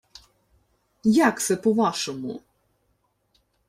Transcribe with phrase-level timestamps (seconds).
[1.29, 2.39] —Як се по-вашому?